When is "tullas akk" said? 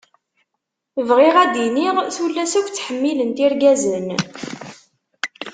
2.15-2.67